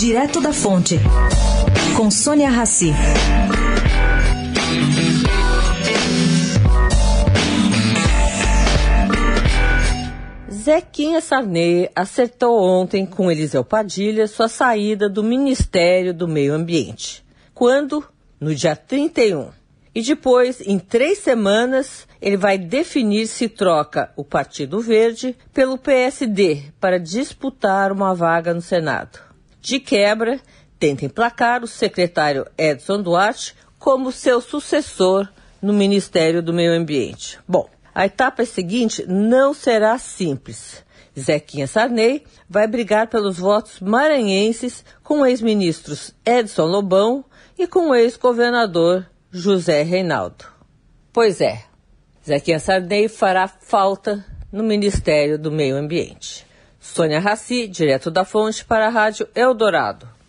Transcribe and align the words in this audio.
Direto 0.00 0.40
da 0.40 0.50
Fonte, 0.50 0.98
com 1.94 2.10
Sônia 2.10 2.48
Rassi. 2.48 2.90
Zequinha 10.50 11.20
Sarney 11.20 11.90
acertou 11.94 12.58
ontem 12.62 13.04
com 13.04 13.30
Eliseu 13.30 13.62
Padilha 13.62 14.26
sua 14.26 14.48
saída 14.48 15.06
do 15.06 15.22
Ministério 15.22 16.14
do 16.14 16.26
Meio 16.26 16.54
Ambiente. 16.54 17.22
Quando? 17.52 18.02
No 18.40 18.54
dia 18.54 18.74
31. 18.74 19.50
E 19.94 20.00
depois, 20.00 20.62
em 20.62 20.78
três 20.78 21.18
semanas, 21.18 22.08
ele 22.22 22.38
vai 22.38 22.56
definir 22.56 23.26
se 23.26 23.50
troca 23.50 24.10
o 24.16 24.24
Partido 24.24 24.80
Verde 24.80 25.36
pelo 25.52 25.76
PSD 25.76 26.72
para 26.80 26.98
disputar 26.98 27.92
uma 27.92 28.14
vaga 28.14 28.54
no 28.54 28.62
Senado. 28.62 29.28
De 29.60 29.78
quebra, 29.78 30.40
tenta 30.78 31.04
emplacar 31.04 31.62
o 31.62 31.66
secretário 31.66 32.46
Edson 32.56 33.02
Duarte 33.02 33.54
como 33.78 34.12
seu 34.12 34.40
sucessor 34.40 35.28
no 35.60 35.72
Ministério 35.72 36.42
do 36.42 36.52
Meio 36.52 36.72
Ambiente. 36.72 37.38
Bom, 37.46 37.68
a 37.94 38.06
etapa 38.06 38.44
seguinte 38.44 39.04
não 39.06 39.52
será 39.52 39.98
simples. 39.98 40.84
Zequinha 41.18 41.66
Sarney 41.66 42.24
vai 42.48 42.66
brigar 42.66 43.08
pelos 43.08 43.38
votos 43.38 43.80
maranhenses 43.80 44.84
com 45.02 45.26
ex-ministros 45.26 46.14
Edson 46.24 46.66
Lobão 46.66 47.24
e 47.58 47.66
com 47.66 47.90
o 47.90 47.94
ex-governador 47.94 49.06
José 49.30 49.82
Reinaldo. 49.82 50.46
Pois 51.12 51.40
é, 51.40 51.64
Zequinha 52.26 52.58
Sarney 52.58 53.08
fará 53.08 53.48
falta 53.48 54.24
no 54.52 54.62
Ministério 54.62 55.38
do 55.38 55.50
Meio 55.50 55.76
Ambiente. 55.76 56.46
Sônia 56.80 57.20
Raci, 57.20 57.68
direto 57.68 58.10
da 58.10 58.24
fonte 58.24 58.64
para 58.64 58.86
a 58.86 58.90
Rádio 58.90 59.28
Eldorado. 59.34 60.19